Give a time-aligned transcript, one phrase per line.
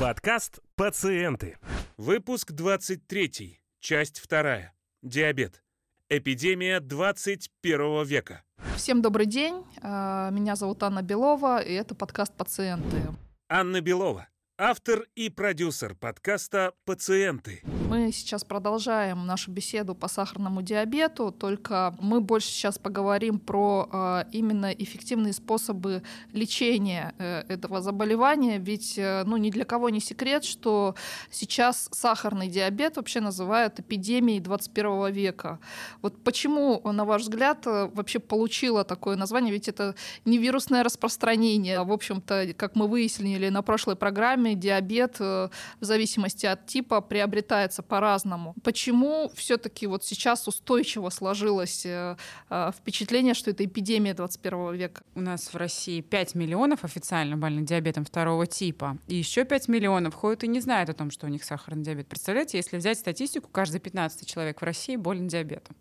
[0.00, 1.58] Подкаст «Пациенты».
[1.98, 3.60] Выпуск 23.
[3.80, 4.72] Часть 2.
[5.02, 5.62] Диабет.
[6.08, 8.42] Эпидемия 21 века.
[8.76, 9.62] Всем добрый день.
[9.82, 13.02] А, Меня зовут Анна Белова, и это подкаст «Пациенты».
[13.50, 14.26] Анна Белова.
[14.56, 17.62] Автор и продюсер подкаста «Пациенты».
[17.90, 24.24] Мы сейчас продолжаем нашу беседу по сахарному диабету, только мы больше сейчас поговорим про э,
[24.30, 30.44] именно эффективные способы лечения э, этого заболевания, ведь э, ну, ни для кого не секрет,
[30.44, 30.94] что
[31.32, 35.58] сейчас сахарный диабет вообще называют эпидемией 21 века.
[36.00, 39.52] Вот почему, на ваш взгляд, э, вообще получило такое название?
[39.52, 41.78] Ведь это не вирусное распространение.
[41.78, 45.48] а, В общем-то, как мы выяснили на прошлой программе, диабет э,
[45.80, 48.54] в зависимости от типа приобретается по-разному.
[48.62, 52.16] Почему все-таки вот сейчас устойчиво сложилось э,
[52.48, 55.02] э, впечатление, что это эпидемия 21 века?
[55.14, 58.98] У нас в России 5 миллионов официально больных диабетом второго типа.
[59.06, 62.08] И еще 5 миллионов ходят и не знают о том, что у них сахарный диабет.
[62.08, 65.76] Представляете, если взять статистику, каждый 15 человек в России болен диабетом.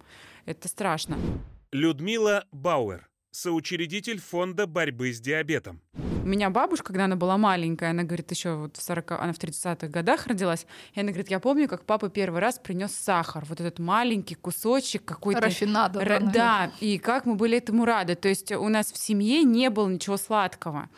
[0.46, 1.18] Это страшно.
[1.72, 3.08] Людмила Бауэр.
[3.32, 5.82] Соучредитель фонда борьбы с диабетом.
[6.30, 9.40] У меня бабушка, когда она была маленькая, она говорит, еще вот в 40, она в
[9.40, 13.60] 30-х годах родилась, и она говорит, я помню, как папа первый раз принес сахар, вот
[13.60, 15.42] этот маленький кусочек какой-то.
[15.42, 16.00] Рафинада.
[16.02, 18.14] Ра- да, Да, и как мы были этому рады.
[18.14, 20.90] То есть у нас в семье не было ничего сладкого.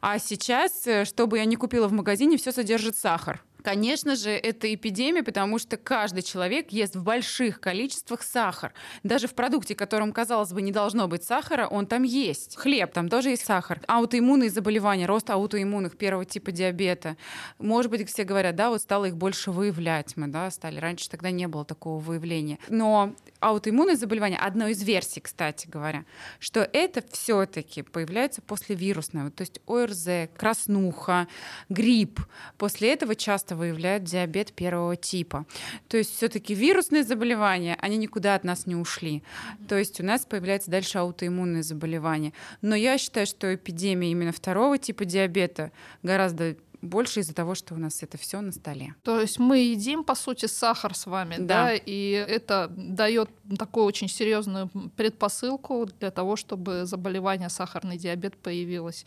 [0.00, 3.44] А сейчас, э, что бы я ни купила в магазине, все содержит сахар.
[3.62, 8.72] Конечно же, это эпидемия, потому что каждый человек ест в больших количествах сахар.
[9.02, 12.56] Даже в продукте, которым, казалось бы, не должно быть сахара, он там есть.
[12.56, 13.80] Хлеб, там тоже есть сахар.
[13.86, 17.16] Аутоиммунные заболевания, рост аутоиммунных первого типа диабета.
[17.58, 20.78] Может быть, все говорят, да, вот стало их больше выявлять мы, да, стали.
[20.78, 22.58] Раньше тогда не было такого выявления.
[22.68, 26.04] Но аутоиммунные заболевания, одно из версий, кстати говоря,
[26.38, 31.26] что это все-таки появляется после вирусного, то есть ОРЗ, краснуха,
[31.68, 32.20] грипп.
[32.58, 35.46] После этого часто выявляют диабет первого типа.
[35.88, 39.22] То есть все-таки вирусные заболевания, они никуда от нас не ушли.
[39.68, 42.32] То есть у нас появляется дальше аутоиммунные заболевания.
[42.62, 45.72] Но я считаю, что эпидемия именно второго типа диабета
[46.02, 48.94] гораздо больше из-за того, что у нас это все на столе.
[49.02, 51.74] То есть мы едим, по сути, сахар с вами, да, Да.
[51.74, 59.04] и это дает такую очень серьезную предпосылку для того, чтобы заболевание сахарный диабет появилось.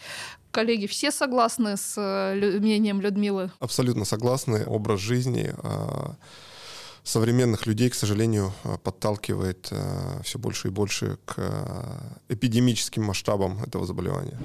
[0.52, 3.52] Коллеги, все согласны с э, мнением Людмилы?
[3.60, 4.66] Абсолютно согласны.
[4.66, 6.16] Образ жизни а,
[7.04, 9.72] современных людей, к сожалению, а, подталкивает
[10.24, 11.42] все больше и больше к
[12.30, 14.38] эпидемическим масштабам этого заболевания.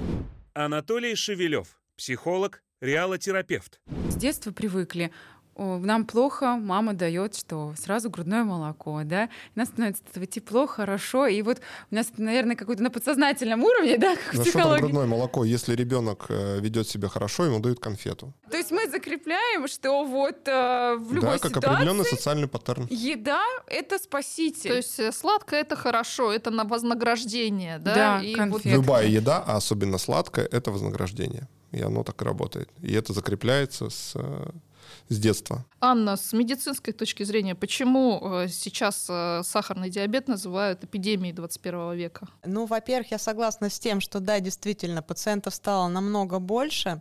[0.54, 1.78] Анатолий Шевелев.
[1.96, 3.80] Психолог, реалотерапевт.
[4.10, 5.10] С детства привыкли.
[5.56, 7.74] Нам плохо, мама дает что?
[7.76, 9.24] Сразу грудное молоко, да?
[9.24, 9.28] И
[9.58, 11.26] нас становится этого тепло, хорошо.
[11.26, 14.78] И вот у нас, наверное, какой-то на подсознательном уровне, да, как в За что там
[14.78, 15.44] грудное молоко?
[15.44, 18.32] Если ребенок э, ведет себя хорошо, ему дают конфету.
[18.48, 22.86] То есть мы закрепляем, что вот э, в любой да, как ситуации определенный социальный паттерн.
[22.88, 24.70] еда— это спаситель.
[24.70, 27.94] То есть э, сладкое это хорошо, это на вознаграждение, да?
[27.94, 28.68] Да, и конфеты.
[28.68, 28.76] вот.
[28.76, 31.48] Любая еда, а особенно сладкая, это вознаграждение.
[31.72, 32.70] И оно так и работает.
[32.80, 34.50] И это закрепляется с, э,
[35.08, 35.64] с детства.
[35.80, 42.28] Анна, с медицинской точки зрения, почему э, сейчас э, сахарный диабет называют эпидемией 21 века?
[42.44, 47.00] Ну, во-первых, я согласна с тем, что да, действительно, пациентов стало намного больше,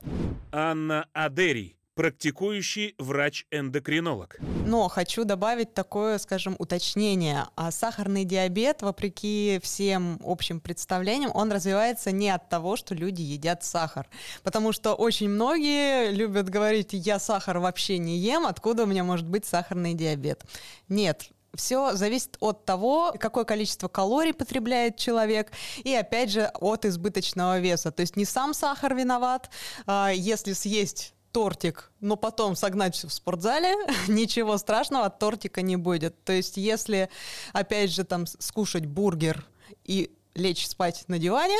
[0.51, 1.77] Анна Адерий.
[1.97, 4.38] Практикующий врач-эндокринолог.
[4.68, 7.46] но хочу добавить такое, скажем, уточнение.
[7.56, 13.63] А сахарный диабет, вопреки всем общим представлениям, он развивается не от того, что люди едят
[13.63, 14.07] сахар.
[14.44, 19.28] Потому что очень многие любят говорить, я сахар вообще не ем, откуда у меня может
[19.28, 20.44] быть сахарный диабет.
[20.90, 25.52] Нет, все зависит от того, какое количество калорий потребляет человек,
[25.84, 27.91] и опять же от избыточного веса.
[27.91, 29.50] То есть не сам сахар виноват,
[29.88, 33.75] а, если съесть тортик, но потом согнать всё в спортзале,
[34.08, 36.24] ничего страшного от тортика не будет.
[36.24, 37.09] То есть если,
[37.53, 39.46] опять же, там скушать бургер
[39.84, 41.58] и лечь спать на диване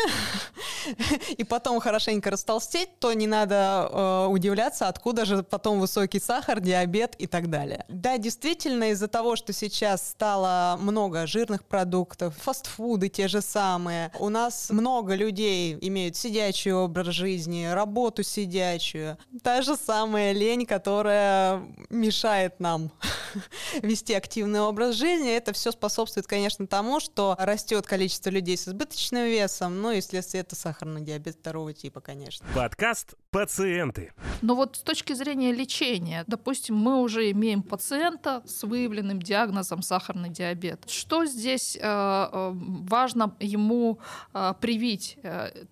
[1.38, 7.16] и потом хорошенько растолстеть, то не надо э, удивляться, откуда же потом высокий сахар, диабет
[7.18, 7.86] и так далее.
[7.90, 14.30] Да, действительно, из-за того, что сейчас стало много жирных продуктов, фастфуды те же самые, у
[14.30, 22.60] нас много людей имеют сидячий образ жизни, работу сидячую, та же самая лень, которая мешает
[22.60, 22.92] нам
[23.82, 29.26] вести активный образ жизни, это все способствует, конечно, тому, что растет количество людей с избыточным
[29.26, 32.46] весом, ну и вследствие это сахарный диабет второго типа, конечно.
[32.56, 34.14] Подкаст Пациенты.
[34.42, 40.30] Но вот с точки зрения лечения, допустим, мы уже имеем пациента с выявленным диагнозом сахарный
[40.30, 40.86] диабет.
[40.88, 44.00] Что здесь э, э важно ему
[44.34, 45.18] э, привить?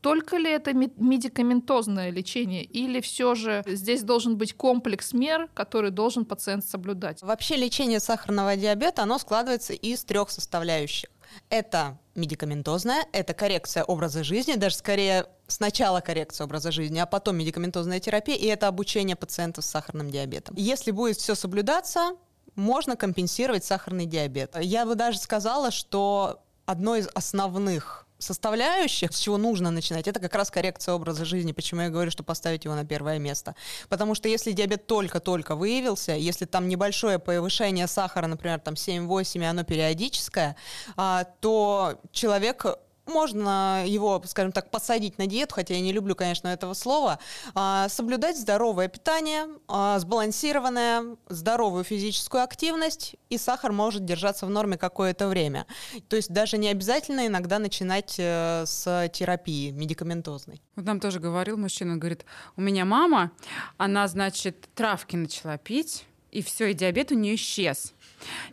[0.01, 6.25] Только ли это медикаментозное лечение или все же здесь должен быть комплекс мер, который должен
[6.25, 7.21] пациент соблюдать?
[7.21, 11.09] Вообще лечение сахарного диабета, оно складывается из трех составляющих.
[11.49, 17.99] Это медикаментозная, это коррекция образа жизни, даже скорее сначала коррекция образа жизни, а потом медикаментозная
[17.99, 20.55] терапия, и это обучение пациентов с сахарным диабетом.
[20.57, 22.15] Если будет все соблюдаться,
[22.55, 24.55] можно компенсировать сахарный диабет.
[24.59, 30.35] Я бы даже сказала, что одно из основных составляющих, с чего нужно начинать, это как
[30.35, 31.51] раз коррекция образа жизни.
[31.51, 33.55] Почему я говорю, что поставить его на первое место?
[33.89, 39.45] Потому что если диабет только-только выявился, если там небольшое повышение сахара, например, там 7-8, и
[39.45, 40.55] оно периодическое,
[40.97, 42.65] а, то человек
[43.07, 47.19] можно его, скажем так, посадить на диету, хотя я не люблю, конечно, этого слова,
[47.53, 54.77] а, соблюдать здоровое питание, а, сбалансированное, здоровую физическую активность, и сахар может держаться в норме
[54.77, 55.65] какое-то время.
[56.09, 60.61] То есть даже не обязательно иногда начинать э, с терапии медикаментозной.
[60.75, 62.25] Вот нам тоже говорил мужчина, говорит,
[62.55, 63.31] у меня мама,
[63.77, 67.93] она, значит, травки начала пить, и все, и диабет у нее исчез.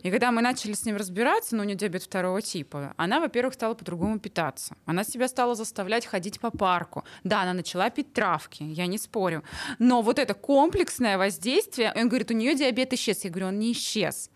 [0.01, 3.53] И когда мы начали с ним разбираться, ну, у нее диабет второго типа, она, во-первых,
[3.53, 4.75] стала по-другому питаться.
[4.85, 7.03] Она себя стала заставлять ходить по парку.
[7.23, 9.43] Да, она начала пить травки, я не спорю.
[9.79, 13.23] Но вот это комплексное воздействие, он говорит, у нее диабет исчез.
[13.23, 14.29] Я говорю, он не исчез.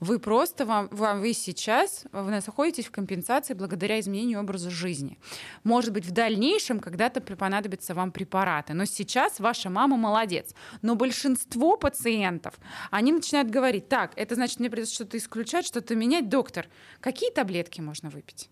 [0.00, 5.18] Вы просто, вам, вам, вы сейчас вы находитесь в компенсации благодаря изменению образа жизни.
[5.64, 8.72] Может быть, в дальнейшем когда-то понадобятся вам препараты.
[8.74, 10.54] Но сейчас ваша мама молодец.
[10.82, 12.54] Но большинство пациентов,
[12.90, 16.28] они начинают говорить, так, это значит, мне что-то исключать, что-то менять.
[16.28, 16.66] Доктор,
[17.00, 18.48] какие таблетки можно выпить?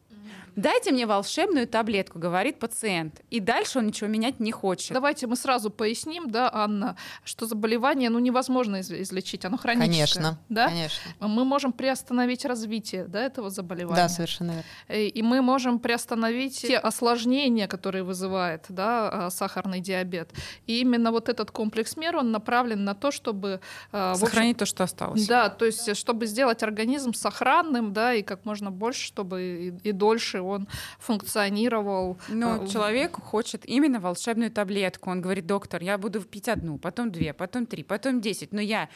[0.59, 3.21] Дайте мне волшебную таблетку, говорит пациент.
[3.31, 4.93] И дальше он ничего менять не хочет.
[4.93, 9.95] Давайте мы сразу поясним, да, Анна, что заболевание ну, невозможно излечить, оно хроническое.
[9.95, 10.67] Конечно, да?
[10.67, 11.13] конечно.
[11.21, 14.03] Мы можем приостановить развитие да, этого заболевания.
[14.03, 14.65] Да, совершенно верно.
[14.89, 20.33] Э, и мы можем приостановить те осложнения, которые вызывает да, а, сахарный диабет.
[20.67, 23.61] И именно вот этот комплекс мер, он направлен на то, чтобы...
[23.93, 25.25] А, Сохранить общем, то, что осталось.
[25.29, 29.43] Да, то есть чтобы сделать организм сохранным, да, и как можно больше, чтобы
[29.85, 30.08] и, и дольше
[30.41, 30.69] он
[30.99, 32.19] функционировал.
[32.29, 35.11] Но э, человек хочет именно волшебную таблетку.
[35.11, 38.89] Он говорит, доктор, я буду пить одну, потом две, потом три, потом десять, но я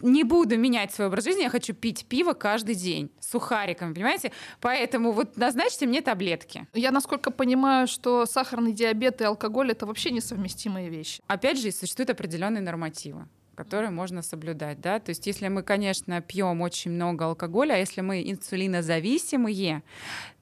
[0.00, 4.32] не буду менять свой образ жизни, я хочу пить пиво каждый день с сухариком, понимаете?
[4.60, 6.66] Поэтому вот назначьте мне таблетки.
[6.74, 11.22] Я, насколько понимаю, что сахарный диабет и алкоголь— это вообще несовместимые вещи.
[11.26, 13.26] Опять же, существуют определенные нормативы
[13.60, 18.00] которые можно соблюдать, да, то есть если мы, конечно, пьем очень много алкоголя, а если
[18.00, 19.82] мы инсулинозависимые,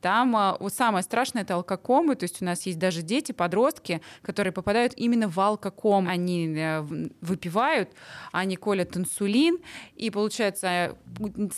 [0.01, 4.53] там а, самое страшное это алкокомы, то есть у нас есть даже дети, подростки, которые
[4.53, 6.83] попадают именно в алкоком, они э,
[7.21, 7.91] выпивают,
[8.31, 9.59] они колят инсулин,
[9.97, 10.97] и получается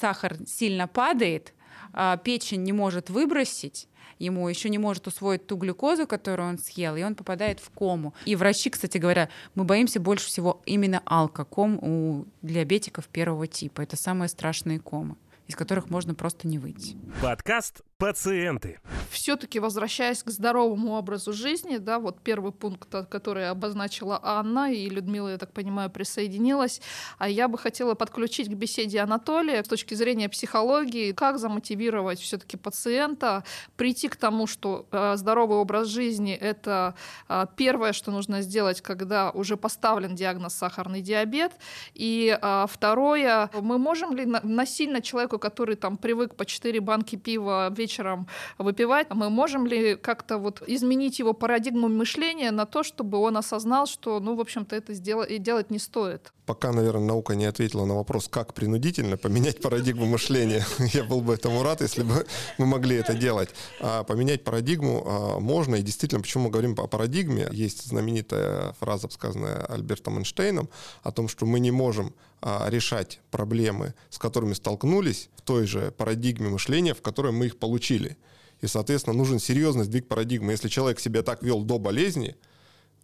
[0.01, 1.53] сахар сильно падает,
[1.93, 3.87] а, печень не может выбросить,
[4.20, 8.14] ему еще не может усвоить ту глюкозу, которую он съел, и он попадает в кому.
[8.25, 13.81] И врачи, кстати говоря, мы боимся больше всего именно алкоком у диабетиков первого типа.
[13.81, 16.96] Это самые страшные комы из которых можно просто не выйти.
[17.20, 18.81] Подкаст пациенты.
[19.11, 25.29] Все-таки возвращаясь к здоровому образу жизни, да, вот первый пункт, который обозначила Анна, и Людмила,
[25.29, 26.81] я так понимаю, присоединилась,
[27.19, 32.56] а я бы хотела подключить к беседе Анатолия с точки зрения психологии, как замотивировать все-таки
[32.56, 33.44] пациента
[33.76, 36.94] прийти к тому, что э, здоровый образ жизни— это
[37.29, 41.52] э, первое, что нужно сделать, когда уже поставлен диагноз сахарный диабет,
[41.93, 47.69] и э, второе, мы можем ли насильно человеку, который там привык по 4 банки пива
[47.71, 48.26] вечером вечером
[48.59, 53.87] выпивать, мы можем ли как-то вот изменить его парадигму мышления на то, чтобы он осознал,
[53.87, 56.32] что, ну, в общем-то, это сделать, делать не стоит?
[56.47, 60.64] Пока, наверное, наука не ответила на вопрос, как принудительно поменять парадигму мышления.
[60.92, 62.26] Я был бы этому рад, если бы
[62.59, 63.50] мы могли это делать.
[63.80, 69.09] А поменять парадигму а, можно, и действительно, почему мы говорим о парадигме, есть знаменитая фраза,
[69.11, 70.68] сказанная Альбертом Эйнштейном,
[71.02, 76.49] о том, что мы не можем решать проблемы, с которыми столкнулись, в той же парадигме
[76.49, 78.16] мышления, в которой мы их получили.
[78.61, 80.52] И, соответственно, нужен серьезный сдвиг парадигмы.
[80.52, 82.37] Если человек себя так вел до болезни,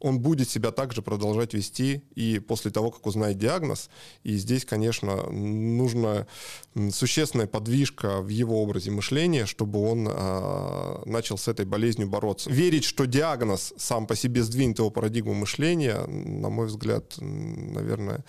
[0.06, 3.90] он будет себя также продолжать вести и после того, как узнает диагноз.
[4.22, 6.26] И здесь, конечно, нужна
[6.92, 12.50] существенная подвижка в его образе мышления, чтобы он э, начал с этой болезнью бороться.
[12.50, 18.24] Верить, что диагноз сам по себе сдвинет его парадигму мышления, на мой взгляд, наверное,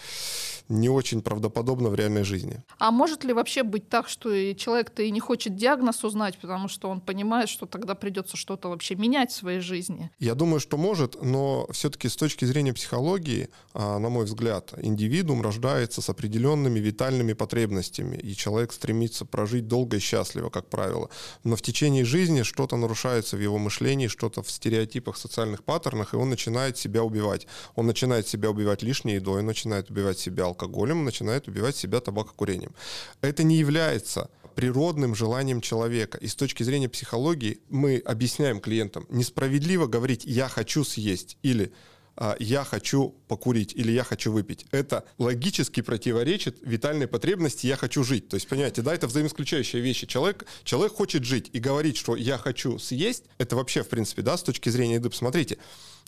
[0.70, 2.64] не очень правдоподобно в реальной жизни.
[2.80, 6.90] А может ли вообще быть так, что человек-то и не хочет диагноз узнать, потому что
[6.90, 10.10] он понимает, что тогда придется что-то вообще менять в своей жизни?
[10.20, 15.42] Я думаю, что может, но все-таки с точки зрения психологии, а, на мой взгляд, индивидуум
[15.42, 21.10] рождается с определенными витальными потребностями, и человек стремится прожить долго и счастливо, как правило.
[21.44, 26.18] Но в течение жизни что-то нарушается в его мышлении, что-то в стереотипах, социальных паттернах, и
[26.18, 27.48] он начинает себя убивать.
[27.76, 32.74] Он начинает себя убивать лишней едой, начинает убивать себя алкоголем, начинает убивать себя табакокурением.
[33.22, 36.18] Это не является природным желанием человека.
[36.18, 41.72] И с точки зрения психологии мы объясняем клиентам, несправедливо говорить «я хочу съесть» или
[42.16, 44.66] а, я хочу покурить или я хочу выпить.
[44.72, 48.30] Это логически противоречит витальной потребности я хочу жить.
[48.30, 50.08] То есть, понимаете, да, это взаимоисключающие вещи.
[50.08, 54.38] Человек, человек хочет жить и говорить, что я хочу съесть, это вообще, в принципе, да,
[54.38, 55.60] с точки зрения еды, посмотрите,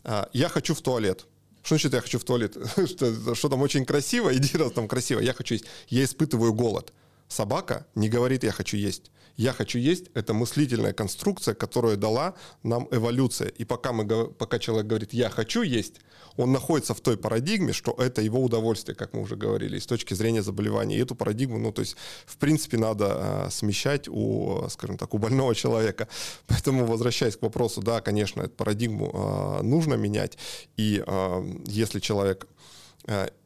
[0.04, 1.28] а, я хочу в туалет.
[1.62, 2.58] Что значит я хочу в туалет?
[2.88, 5.66] что, что там очень красиво, иди раз там красиво, я хочу есть.
[5.90, 6.94] Я испытываю голод.
[7.30, 9.12] Собака не говорит «я хочу есть».
[9.38, 12.34] «Я хочу есть»— это мыслительная конструкция, которую дала
[12.64, 13.48] нам эволюция.
[13.48, 16.02] И пока, мы, пока человек говорит «я хочу есть»,
[16.36, 20.14] он находится в той парадигме, что это его удовольствие, как мы уже говорили, с точки
[20.14, 20.98] зрения заболевания.
[20.98, 21.96] И эту парадигму, ну, то есть,
[22.26, 26.08] в принципе, надо э, смещать у, скажем так, у больного человека.
[26.48, 30.38] Поэтому, возвращаясь к вопросу, да, конечно, эту парадигму э, нужно менять.
[30.78, 32.48] И э, если человек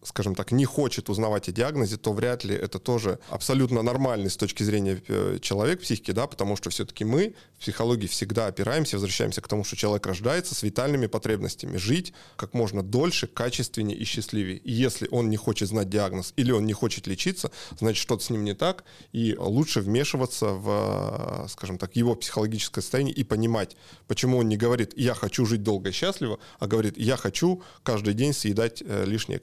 [0.03, 4.37] скажем так, не хочет узнавать о диагнозе, то вряд ли это тоже абсолютно нормальный с
[4.37, 9.41] точки зрения э, человека, психики, да, потому что все-таки мы в психологии всегда опираемся, возвращаемся
[9.41, 14.57] к тому, что человек рождается с витальными потребностями, жить как можно дольше, качественнее и счастливее.
[14.57, 18.29] И если он не хочет знать диагноз или он не хочет лечиться, значит, что-то с
[18.29, 18.83] ним не так,
[19.13, 24.57] и лучше вмешиваться в, э, скажем так, его психологическое состояние и понимать, почему он не
[24.57, 28.83] говорит «я хочу жить долго и счастливо», а говорит «я хочу каждый день съедать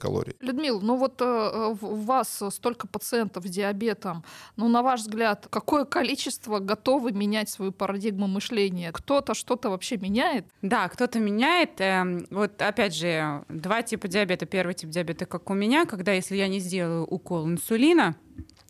[0.01, 0.35] калорий.
[0.39, 4.23] Людмила, ну вот э, у вас столько пациентов с диабетом.
[4.55, 8.91] Ну, на ваш взгляд, какое количество готовы менять свою парадигму мышления?
[8.91, 10.45] Кто-то что-то вообще меняет?
[10.61, 11.79] Да, кто-то меняет.
[11.79, 14.45] Эм, вот опять же, два типа диабета.
[14.45, 18.15] Первый тип диабета, как у меня, когда если я не сделаю укол инсулина,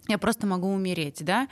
[0.07, 1.47] я просто могу умереть, да.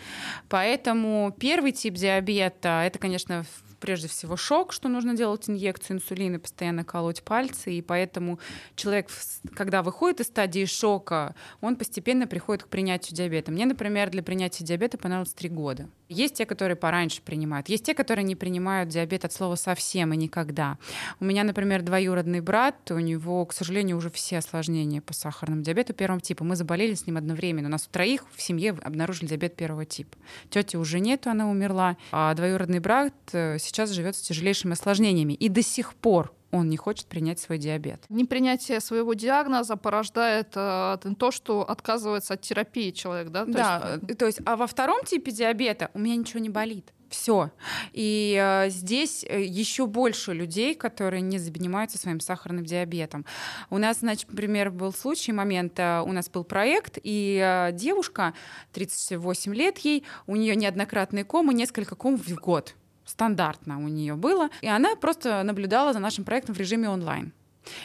[0.49, 3.45] Поэтому первый тип диабета, это, конечно,
[3.79, 8.39] прежде всего шок, что нужно делать инъекцию инсулина, постоянно колоть пальцы, и поэтому
[8.75, 9.07] человек,
[9.55, 13.51] когда выходит из стадии шока, он постепенно приходит к принятию диабета.
[13.51, 15.89] Мне, например, для принятия диабета понадобилось три года.
[16.09, 20.17] Есть те, которые пораньше принимают, есть те, которые не принимают диабет от слова совсем и
[20.17, 20.77] никогда.
[21.19, 25.93] У меня, например, двоюродный брат, у него, к сожалению, уже все осложнения по сахарному диабету
[25.93, 26.43] первого типа.
[26.43, 27.67] Мы заболели с ним одновременно.
[27.67, 30.17] У нас у троих в семье обнаружили диабет первого типа.
[30.49, 31.97] Тети уже нету, она умерла.
[32.11, 35.33] А двоюродный брат э, сейчас живет с тяжелейшими осложнениями.
[35.33, 38.03] И до сих пор он не хочет принять свой диабет.
[38.09, 43.45] Непринятие своего диагноза порождает э, то, что отказывается от терапии человек, да?
[43.45, 44.11] То да, есть...
[44.11, 46.91] Э, то есть, а во втором типе диабета у меня ничего не болит.
[47.09, 47.51] Все.
[47.91, 53.25] И э, здесь э, еще больше людей, которые не занимаются своим сахарным диабетом.
[53.69, 58.33] У нас, значит, например, был случай, момент, э, у нас был проект, и э, девушка,
[58.73, 62.75] 38 лет ей, у нее неоднократные комы, несколько ком в год
[63.09, 64.49] стандартно у нее было.
[64.61, 67.33] И она просто наблюдала за нашим проектом в режиме онлайн.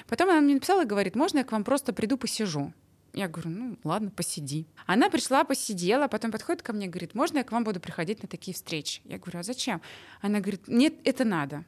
[0.09, 2.73] Потом она мне написала и говорит, можно я к вам просто приду посижу?
[3.13, 4.67] Я говорю, ну ладно, посиди.
[4.87, 8.23] Она пришла, посидела, потом подходит ко мне и говорит, можно я к вам буду приходить
[8.23, 9.03] на такие встречи?
[9.05, 9.81] Я говорю, а зачем?
[10.21, 11.65] Она говорит, нет, это надо.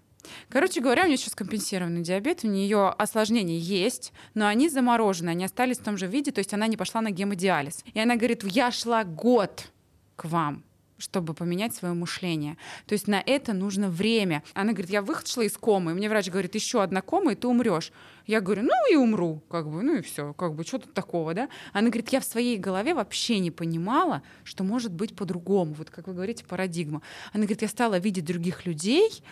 [0.49, 5.45] Короче говоря, у нее сейчас компенсированный диабет, у нее осложнения есть, но они заморожены, они
[5.45, 7.85] остались в том же виде, то есть она не пошла на гемодиализ.
[7.95, 9.71] И она говорит, я шла год
[10.17, 10.65] к вам,
[10.99, 12.57] чтобы поменять свое мышление.
[12.87, 14.43] То есть на это нужно время.
[14.55, 17.47] Она говорит, я вышла из комы, и мне врач говорит, еще одна кома, и ты
[17.47, 17.93] умрешь.
[18.27, 21.33] Я говорю, ну и умру, как бы, ну и все, как бы, что тут такого,
[21.33, 21.49] да?
[21.73, 26.09] Она говорит, я в своей голове вообще не понимала, что может быть по-другому, вот как
[26.09, 27.03] вы говорите, парадигма.
[27.33, 29.23] Она говорит, я стала видеть других людей,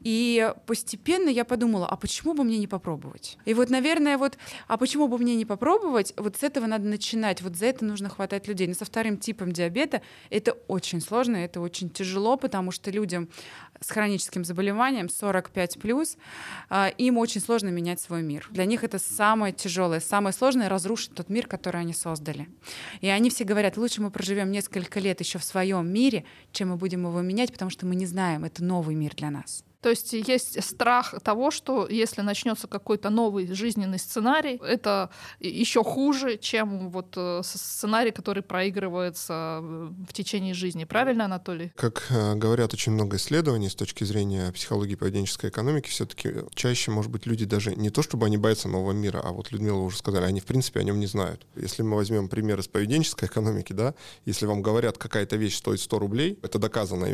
[0.00, 3.36] и постепенно я подумала, а почему бы мне не попробовать?
[3.44, 6.14] И вот, наверное, вот, а почему бы мне не попробовать?
[6.16, 8.66] Вот с этого надо начинать, вот за это нужно хватать людей.
[8.66, 10.00] Но со вторым типом диабета
[10.30, 13.28] это очень сложно, это очень тяжело, потому что людям
[13.80, 16.18] с хроническим заболеванием 45+,
[16.68, 18.48] а, им очень сложно менять свой мир.
[18.50, 22.48] Для них это самое тяжелое, самое сложное разрушить тот мир, который они создали.
[23.00, 26.76] И они все говорят, лучше мы проживем несколько лет еще в своем мире, чем мы
[26.76, 29.64] будем его менять, потому что мы не знаем, это новый мир для нас.
[29.80, 36.36] То есть есть страх того, что если начнется какой-то новый жизненный сценарий, это еще хуже,
[36.36, 40.84] чем вот э, сценарий, который проигрывается э, в течение жизни.
[40.84, 41.72] Правильно, Анатолий?
[41.76, 47.12] Как э, говорят очень много исследований с точки зрения психологии поведенческой экономики, все-таки чаще, может
[47.12, 50.24] быть, люди даже не то, чтобы они боятся нового мира, а вот Людмила уже сказали,
[50.24, 51.46] они в принципе о нем не знают.
[51.54, 53.94] Если мы возьмем пример из поведенческой экономики, да,
[54.24, 57.06] если вам говорят, какая-то вещь стоит 100 рублей, это доказано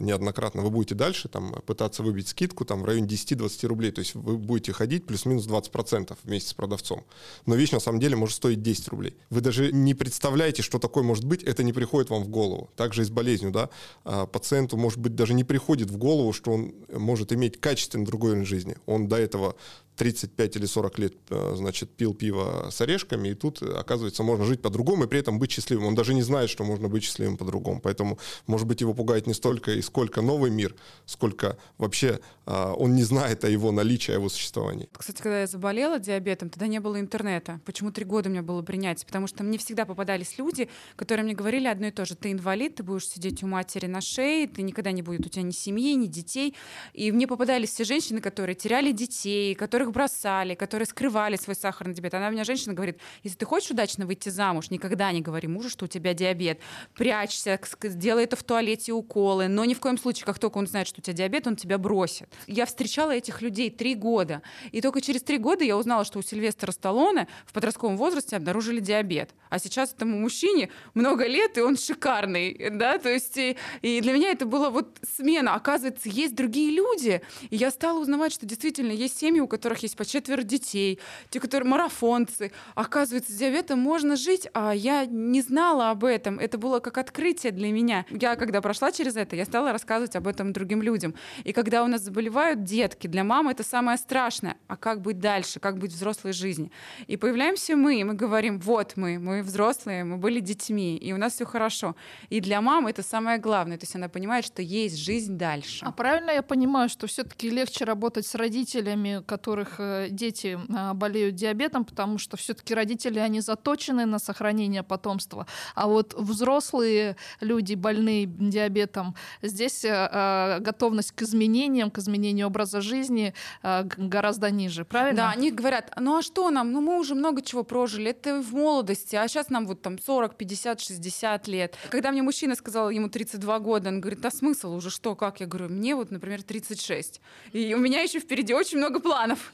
[0.00, 3.92] неоднократно, вы будете дальше там пытаться выбить скидку там в районе 10-20 рублей.
[3.92, 7.04] То есть вы будете ходить плюс-минус 20% вместе с продавцом.
[7.46, 9.16] Но вещь на самом деле может стоить 10 рублей.
[9.30, 12.70] Вы даже не представляете, что такое может быть, это не приходит вам в голову.
[12.76, 13.70] Также и с болезнью, да.
[14.04, 18.30] А пациенту, может быть, даже не приходит в голову, что он может иметь качественно другой
[18.30, 18.76] уровень жизни.
[18.86, 19.56] Он до этого
[19.98, 24.62] 35 или 40 лет, э, значит, пил пиво с орешками, и тут, оказывается, можно жить
[24.62, 25.86] по-другому и при этом быть счастливым.
[25.86, 27.80] Он даже не знает, что можно быть счастливым по-другому.
[27.80, 30.74] Поэтому, может быть, его пугает не столько и сколько новый мир,
[31.04, 34.88] сколько вообще а, он не знает о его наличии, о его существовании.
[34.96, 37.60] Кстати, когда я заболела диабетом, тогда не было интернета.
[37.64, 39.06] Почему три года у меня было принятие?
[39.06, 42.14] Потому что мне всегда попадались люди, которые мне говорили одно и то же.
[42.14, 45.42] Ты инвалид, ты будешь сидеть у матери на шее, ты никогда не будет у тебя
[45.42, 46.54] ни семьи, ни детей.
[46.94, 51.94] И мне попадались все женщины, которые теряли детей, которых которых бросали, которые скрывали свой сахарный
[51.94, 52.14] диабет.
[52.14, 55.68] Она у меня женщина говорит, если ты хочешь удачно выйти замуж, никогда не говори мужу,
[55.68, 56.60] что у тебя диабет.
[56.94, 60.86] Прячься, делай это в туалете уколы, но ни в коем случае, как только он знает,
[60.86, 62.28] что у тебя диабет, он тебя бросит.
[62.46, 64.42] Я встречала этих людей три года,
[64.72, 68.80] и только через три года я узнала, что у Сильвестра Сталлоне в подростковом возрасте обнаружили
[68.80, 69.30] диабет.
[69.50, 74.12] А сейчас этому мужчине много лет, и он шикарный, да, то есть и, и для
[74.12, 75.54] меня это было вот смена.
[75.54, 79.82] Оказывается, есть другие люди, и я стала узнавать, что действительно есть семьи, у которых которых
[79.82, 80.98] есть по четверо детей,
[81.30, 82.50] те, которые марафонцы.
[82.74, 86.38] Оказывается, с диабетом можно жить, а я не знала об этом.
[86.38, 88.04] Это было как открытие для меня.
[88.10, 91.14] Я, когда прошла через это, я стала рассказывать об этом другим людям.
[91.44, 94.56] И когда у нас заболевают детки, для мамы это самое страшное.
[94.66, 95.60] А как быть дальше?
[95.60, 96.70] Как быть взрослой жизни?
[97.10, 101.16] И появляемся мы, и мы говорим, вот мы, мы взрослые, мы были детьми, и у
[101.16, 101.94] нас все хорошо.
[102.30, 103.78] И для мамы это самое главное.
[103.78, 105.84] То есть она понимает, что есть жизнь дальше.
[105.84, 110.94] А правильно я понимаю, что все-таки легче работать с родителями, которых которых э, дети а,
[110.94, 115.46] болеют диабетом, потому что все-таки родители, они заточены на сохранение потомства.
[115.74, 122.80] А вот взрослые люди, больные диабетом, здесь э, а, готовность к изменениям, к изменению образа
[122.80, 125.16] жизни э, гораздо ниже, правильно?
[125.16, 126.72] Да, они говорят, ну а что нам?
[126.72, 130.36] Ну мы уже много чего прожили, это в молодости, а сейчас нам вот там 40,
[130.36, 131.76] 50, 60 лет.
[131.90, 135.40] Когда мне мужчина сказал, ему 32 года, он говорит, а смысл уже что, как?
[135.40, 137.20] Я говорю, мне вот, например, 36.
[137.52, 139.47] И у меня еще впереди очень много планов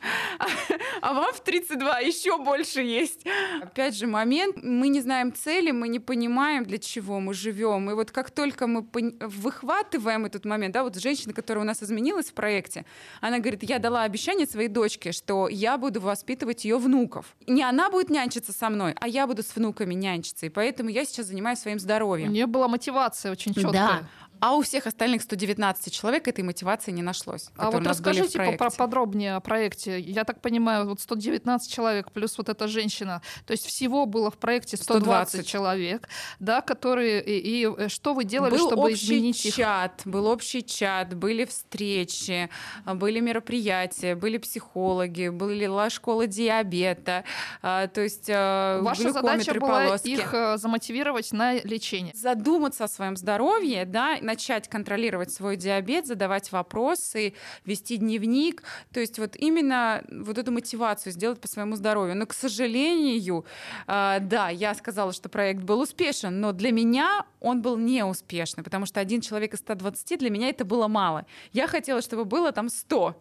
[1.00, 3.24] а вам в 32 еще больше есть.
[3.62, 7.90] Опять же, момент, мы не знаем цели, мы не понимаем, для чего мы живем.
[7.90, 8.86] И вот как только мы
[9.20, 12.84] выхватываем этот момент, да, вот женщина, которая у нас изменилась в проекте,
[13.20, 17.36] она говорит, я дала обещание своей дочке, что я буду воспитывать ее внуков.
[17.46, 20.46] Не она будет нянчиться со мной, а я буду с внуками нянчиться.
[20.46, 22.28] И поэтому я сейчас занимаюсь своим здоровьем.
[22.28, 23.72] У нее была мотивация очень четкая.
[23.72, 24.08] Да.
[24.40, 27.50] А у всех остальных 119 человек этой мотивации не нашлось.
[27.56, 29.98] А вот расскажите подробнее о проекте.
[30.00, 33.22] Я так понимаю, вот 119 человек плюс вот эта женщина.
[33.46, 35.46] То есть всего было в проекте 120, 120.
[35.46, 37.22] человек, да, которые...
[37.24, 39.54] И, и э, что вы делали, был чтобы изменить их?
[39.54, 42.48] чат, Был общий чат, были встречи,
[42.86, 47.24] были мероприятия, были психологи, была школа диабета,
[47.62, 50.08] а, то есть э, Ваша задача была полоски.
[50.08, 52.12] их э, замотивировать на лечение.
[52.14, 57.34] Задуматься о своем здоровье, да, начать контролировать свой диабет, задавать вопросы,
[57.64, 58.62] вести дневник.
[58.92, 62.16] То есть вот именно вот эту мотивацию сделать по своему здоровью.
[62.16, 63.44] Но, к сожалению,
[63.86, 68.86] э, да, я сказала, что проект был успешен, но для меня он был неуспешный, потому
[68.86, 71.26] что один человек из 120 для меня это было мало.
[71.52, 73.16] Я хотела, чтобы было там 100.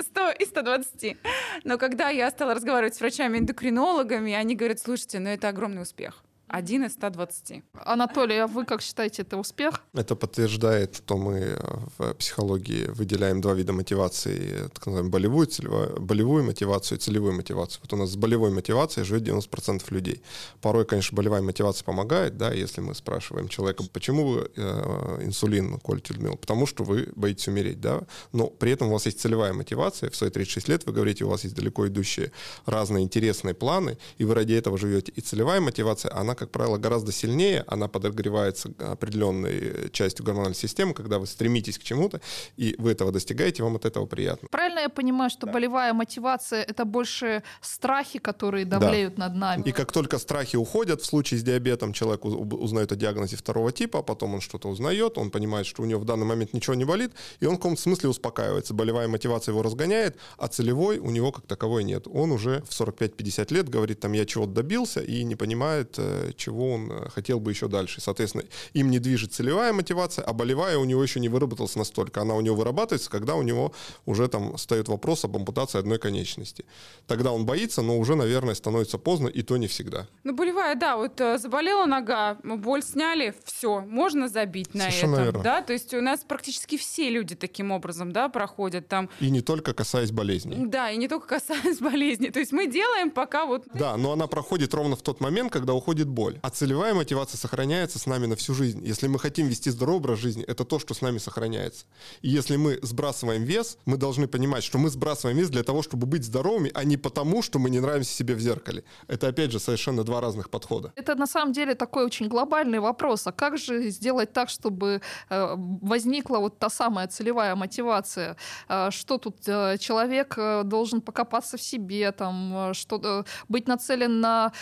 [0.00, 1.16] 100 а, и 120.
[1.64, 6.22] Но когда я стала разговаривать с врачами-эндокринологами, они говорят, слушайте, ну это огромный успех.
[6.48, 7.64] Один из 120.
[7.84, 9.82] Анатолий, а вы как считаете, это успех?
[9.94, 11.58] Это подтверждает, что мы
[11.98, 17.80] в психологии выделяем два вида мотивации, так называемую болевую, целевую, болевую мотивацию и целевую мотивацию.
[17.82, 20.22] Вот у нас с болевой мотивацией живет 90% людей.
[20.60, 26.14] Порой, конечно, болевая мотивация помогает, да, если мы спрашиваем человека, почему вы э, инсулин колите,
[26.14, 26.36] Людмила?
[26.36, 30.16] Потому что вы боитесь умереть, да, но при этом у вас есть целевая мотивация, в
[30.16, 32.30] свои 36 лет вы говорите, у вас есть далеко идущие
[32.66, 35.12] разные интересные планы, и вы ради этого живете.
[35.16, 41.18] И целевая мотивация, она как правило, гораздо сильнее, она подогревается определенной частью гормональной системы, когда
[41.18, 42.20] вы стремитесь к чему-то,
[42.56, 44.48] и вы этого достигаете, вам от этого приятно.
[44.50, 45.52] Правильно я понимаю, что да.
[45.52, 49.28] болевая мотивация— это больше страхи, которые давлеют да.
[49.28, 49.62] над нами?
[49.62, 54.00] И как только страхи уходят, в случае с диабетом человек узнает о диагнозе второго типа,
[54.00, 56.84] а потом он что-то узнает, он понимает, что у него в данный момент ничего не
[56.84, 58.74] болит, и он в каком-то смысле успокаивается.
[58.74, 62.06] Болевая мотивация его разгоняет, а целевой у него как таковой нет.
[62.06, 66.72] Он уже в 45-50 лет говорит, там, я чего-то добился, и не понимает, э, чего
[66.72, 68.00] он э, хотел бы еще дальше.
[68.00, 72.22] Соответственно, им не движет целевая мотивация, а болевая у него еще не выработалась настолько.
[72.22, 73.72] Она у него вырабатывается, когда у него
[74.04, 76.64] уже там встает вопрос об ампутации одной конечности.
[77.06, 80.06] Тогда он боится, но уже, наверное, становится поздно, и то не всегда.
[80.24, 85.24] Ну, болевая, да, вот э, заболела нога, боль сняли, все, можно забить на Совершенно этом.
[85.26, 85.42] Верно.
[85.42, 85.62] Да?
[85.62, 89.08] То есть у нас практически все люди таким образом да, проходят там.
[89.20, 90.56] И не только касаясь болезней.
[90.66, 92.30] Да, и не только касаясь болезней.
[92.30, 93.64] То есть мы делаем пока вот...
[93.74, 96.40] Да, но она проходит ровно в тот момент, когда уходит боль.
[96.42, 98.80] А целевая мотивация сохраняется с нами на всю жизнь.
[98.84, 101.84] Если мы хотим вести здоровый образ жизни, это то, что с нами сохраняется.
[102.22, 106.06] И если мы сбрасываем вес, мы должны понимать, что мы сбрасываем вес для того, чтобы
[106.06, 108.82] быть здоровыми, а не потому, что мы не нравимся себе в зеркале.
[109.08, 110.92] Это, опять же, совершенно два разных подхода.
[110.96, 113.26] Это на самом деле такой очень глобальный вопрос.
[113.26, 115.00] А как же сделать так, чтобы
[115.30, 118.36] э, возникла вот та самая целевая мотивация?
[118.68, 124.52] Э, что тут э, человек должен покопаться в себе, там, что, быть нацелен на,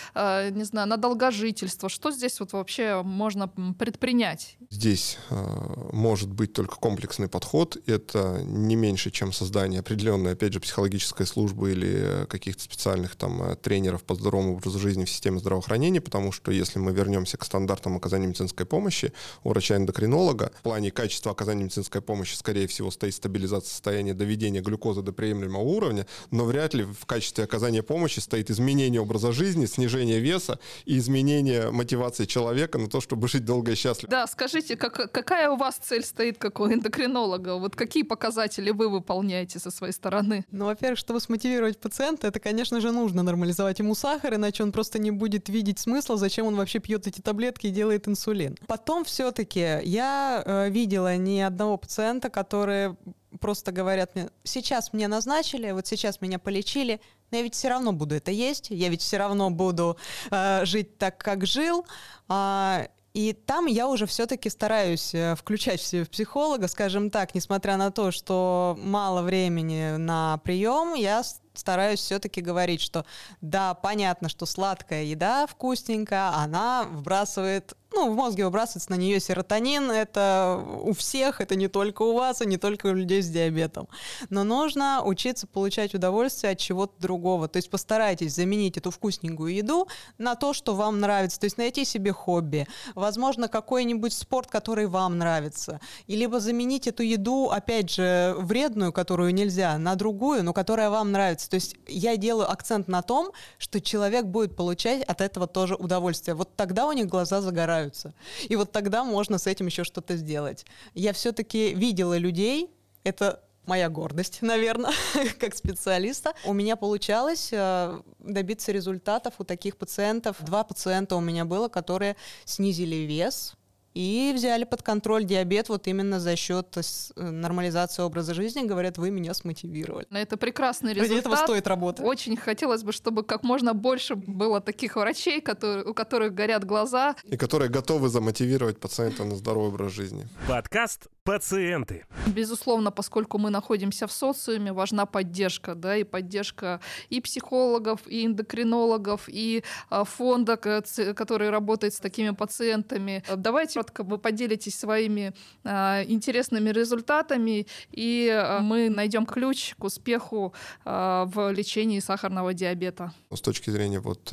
[0.50, 0.96] не знаю, на
[1.44, 1.88] долгожительство?
[1.88, 4.56] Что здесь вот вообще можно предпринять?
[4.70, 7.76] Здесь э, может быть только комплексный подход.
[7.86, 13.56] Это не меньше, чем создание определенной, опять же, психологической службы или каких-то специальных там э,
[13.56, 17.96] тренеров по здоровому образу жизни в системе здравоохранения, потому что если мы вернемся к стандартам
[17.96, 23.70] оказания медицинской помощи у врача-эндокринолога, в плане качества оказания медицинской помощи, скорее всего, стоит стабилизация
[23.70, 29.00] состояния доведения глюкозы до приемлемого уровня, но вряд ли в качестве оказания помощи стоит изменение
[29.00, 31.33] образа жизни, снижение веса и изменение
[31.70, 34.10] мотивации человека на то, чтобы жить долго и счастливо.
[34.10, 37.56] Да, скажите, как, какая у вас цель стоит, как у эндокринолога?
[37.56, 40.44] Вот какие показатели вы выполняете со своей стороны?
[40.50, 44.98] Ну, во-первых, чтобы смотивировать пациента, это, конечно же, нужно нормализовать ему сахар, иначе он просто
[44.98, 48.56] не будет видеть смысла, зачем он вообще пьет эти таблетки и делает инсулин.
[48.66, 52.96] Потом все-таки я э, видела ни одного пациента, который
[53.44, 56.98] просто говорят мне, сейчас мне назначили, вот сейчас меня полечили,
[57.30, 59.98] но я ведь все равно буду это есть, я ведь все равно буду
[60.30, 61.84] э, жить так, как жил.
[62.30, 67.76] Э, и там я уже все-таки стараюсь э, включать в себя психолога, скажем так, несмотря
[67.76, 73.04] на то, что мало времени на прием, я стараюсь все-таки говорить, что
[73.42, 79.90] да, понятно, что сладкая еда вкусненькая, она вбрасывает ну, в мозге выбрасывается на нее серотонин.
[79.90, 83.88] Это у всех, это не только у вас, и не только у людей с диабетом.
[84.30, 87.48] Но нужно учиться получать удовольствие от чего-то другого.
[87.48, 91.38] То есть постарайтесь заменить эту вкусненькую еду на то, что вам нравится.
[91.38, 92.66] То есть найти себе хобби.
[92.94, 95.80] Возможно, какой-нибудь спорт, который вам нравится.
[96.06, 101.12] И либо заменить эту еду, опять же, вредную, которую нельзя, на другую, но которая вам
[101.12, 101.48] нравится.
[101.48, 106.34] То есть я делаю акцент на том, что человек будет получать от этого тоже удовольствие.
[106.34, 108.14] Вот тогда у них глаза загорают нравятся.
[108.48, 110.64] И вот тогда можно с этим еще что-то сделать.
[110.94, 112.70] Я все-таки видела людей,
[113.04, 114.92] это моя гордость, наверное,
[115.40, 116.34] как специалиста.
[116.44, 120.36] У меня получалось э, добиться результатов у таких пациентов.
[120.40, 123.54] Два пациента у меня было, которые снизили вес,
[123.94, 128.62] и взяли под контроль диабет вот именно за счет э, нормализации образа жизни.
[128.62, 130.06] Говорят, вы меня смотивировали.
[130.10, 131.10] Это прекрасный результат.
[131.10, 132.04] Ради этого стоит работать.
[132.04, 137.14] Очень хотелось бы, чтобы как можно больше было таких врачей, которые, у которых горят глаза.
[137.24, 140.26] И которые готовы замотивировать пациента на здоровый образ жизни.
[140.48, 142.04] Подкаст пациенты.
[142.26, 149.22] Безусловно, поскольку мы находимся в социуме, важна поддержка, да, и поддержка и психологов, и эндокринологов,
[149.28, 153.22] и а, фонда, который работает с такими пациентами.
[153.34, 155.32] Давайте коротко вы поделитесь своими
[155.64, 160.52] а, интересными результатами, и а, мы найдем ключ к успеху
[160.84, 163.12] в лечении сахарного диабета.
[163.32, 164.32] С точки зрения вот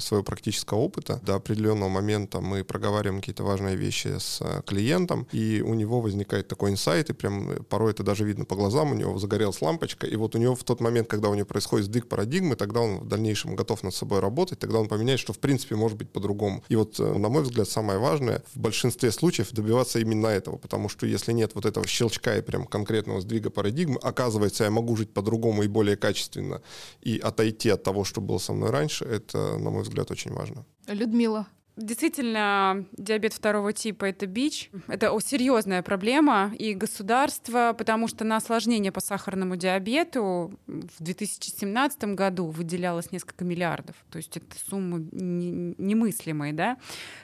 [0.00, 5.74] своего практического опыта, до определенного момента мы проговариваем какие-то важные вещи с клиентом, и у
[5.74, 8.94] него возникает возникает такой инсайт, и прям э, порой это даже видно по глазам, у
[8.94, 12.08] него загорелась лампочка, и вот у него в тот момент, когда у него происходит сдвиг
[12.08, 15.76] парадигмы, тогда он в дальнейшем готов над собой работать, тогда он поменяет, что в принципе
[15.76, 16.62] может быть по-другому.
[16.70, 20.88] И вот, э, на мой взгляд, самое важное в большинстве случаев добиваться именно этого, потому
[20.88, 25.12] что если нет вот этого щелчка и прям конкретного сдвига парадигмы, оказывается, я могу жить
[25.12, 26.62] по-другому и более качественно,
[27.02, 30.64] и отойти от того, что было со мной раньше, это, на мой взгляд, очень важно.
[30.88, 34.70] Людмила, Действительно, диабет второго типа это бич.
[34.88, 36.52] Это серьезная проблема.
[36.58, 43.96] И государство, потому что на осложнение по сахарному диабету в 2017 году выделялось несколько миллиардов.
[44.10, 46.52] То есть это суммы немыслимые.
[46.52, 46.76] Да?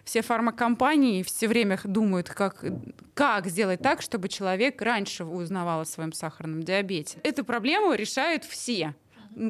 [0.04, 2.64] Все фармакомпании все время думают, как,
[3.12, 7.18] как сделать так, чтобы человек раньше узнавал о своем сахарном диабете.
[7.22, 8.94] Эту проблему решают все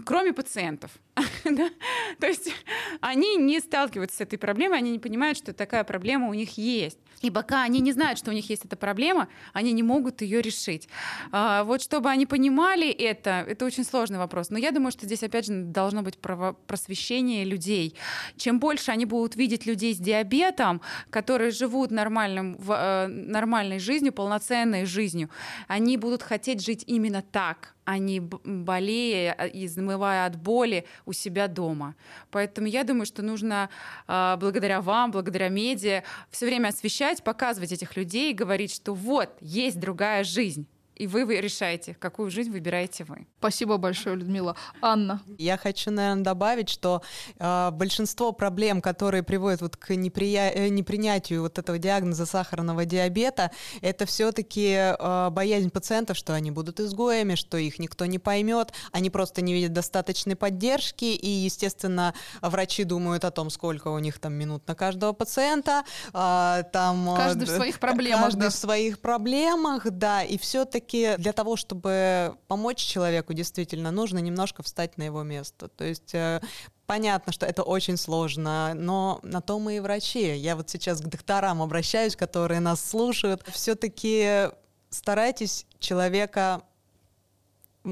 [0.04, 0.90] кроме пациентов.
[2.20, 2.52] То есть
[3.00, 6.98] они не сталкиваются с этой проблемой, они не понимают, что такая проблема у них есть.
[7.22, 10.40] И пока они не знают, что у них есть эта проблема, они не могут ее
[10.40, 10.88] решить.
[11.32, 14.50] А, вот чтобы они понимали это, это очень сложный вопрос.
[14.50, 17.96] Но я думаю, что здесь, опять же, должно быть просвещение людей.
[18.36, 24.84] Чем больше они будут видеть людей с диабетом, которые живут нормальным, э, нормальной жизнью, полноценной
[24.84, 25.30] жизнью,
[25.66, 31.94] они будут хотеть жить именно так, а не болея, измывая от боли у себя дома.
[32.30, 33.70] Поэтому я думаю, что нужно
[34.06, 39.30] а, благодаря вам, благодаря медиа все время освещать, показывать этих людей и говорить, что вот,
[39.40, 40.66] есть другая жизнь
[40.98, 43.26] и вы, вы решаете, какую жизнь выбираете вы.
[43.38, 44.56] Спасибо большое, Людмила.
[44.82, 45.22] Анна.
[45.38, 47.02] Я хочу, наверное, добавить, что
[47.38, 50.50] э, большинство проблем, которые приводят вот к неприя...
[50.50, 56.80] Э, непринятию вот этого диагноза сахарного диабета, это все-таки э, боязнь пациентов, что они будут
[56.80, 62.82] изгоями, что их никто не поймет, они просто не видят достаточной поддержки, и, естественно, врачи
[62.82, 65.84] думают о том, сколько у них там минут на каждого пациента.
[66.12, 68.24] Э, там, каждый в своих проблемах.
[68.24, 68.50] Каждый да.
[68.50, 74.62] в своих проблемах, да, и все-таки все-таки для того, чтобы помочь человеку, действительно нужно немножко
[74.62, 75.68] встать на его место.
[75.68, 76.40] То есть э,
[76.86, 80.34] Понятно, что это очень сложно, но на то мы и врачи.
[80.34, 83.42] Я вот сейчас к докторам обращаюсь, которые нас слушают.
[83.52, 84.48] Все-таки
[84.88, 86.62] старайтесь человека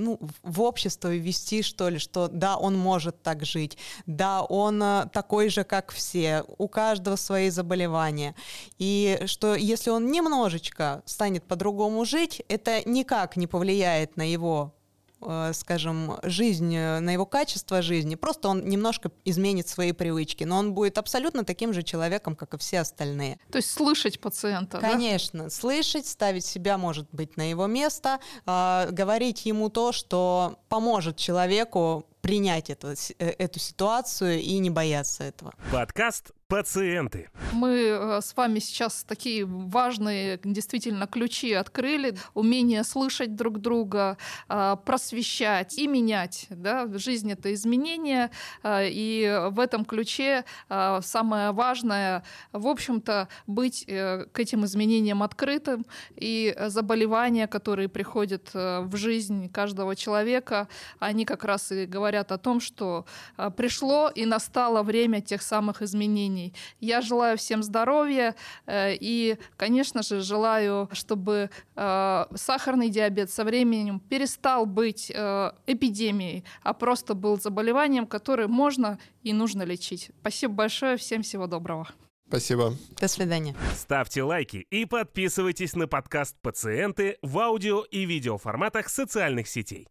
[0.04, 5.08] ну, в общество ввести, что ли, что да, он может так жить, да, он э,
[5.12, 8.34] такой же, как все, у каждого свои заболевания.
[8.78, 14.75] И что если он немножечко станет по-другому жить, это никак не повлияет на его
[15.52, 20.74] скажем, жизнь, э, на его качество жизни, просто он немножко изменит свои привычки, но он
[20.74, 23.38] будет абсолютно таким же человеком, как и все остальные.
[23.50, 25.50] То есть слышать пациента, Конечно, да?
[25.50, 32.06] слышать, ставить себя, может быть, на его место, э, говорить ему то, что поможет человеку
[32.26, 32.94] принять эту, э,
[33.38, 35.54] эту ситуацию и не бояться этого.
[35.70, 37.28] Подкаст пациенты.
[37.52, 42.16] Мы э, с вами сейчас такие важные действительно ключи открыли.
[42.34, 44.16] Умение слышать друг друга,
[44.48, 46.46] э, просвещать и менять.
[46.50, 46.86] Да?
[46.98, 48.30] Жизнь— это изменение.
[48.62, 55.86] Э, и в этом ключе самое важное, в общем-то, быть к этим изменениям открытым.
[56.16, 62.60] И заболевания, которые приходят в жизнь каждого человека, они как раз и говорят о том,
[62.60, 63.04] что
[63.56, 66.54] пришло и настало время тех самых изменений.
[66.80, 68.34] Я желаю всем здоровья
[68.66, 76.44] э, и, конечно же, желаю, чтобы э, сахарный диабет со временем перестал быть э, эпидемией,
[76.62, 80.10] а просто был заболеванием, которое можно и нужно лечить.
[80.20, 81.88] Спасибо большое, всем всего доброго.
[82.28, 82.74] Спасибо.
[83.00, 83.54] До свидания.
[83.74, 89.86] Ставьте лайки и подписывайтесь на подкаст «Пациенты» в аудио и видеоформатах социальных сетей.